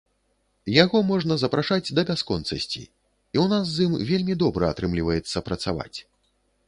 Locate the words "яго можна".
0.83-1.35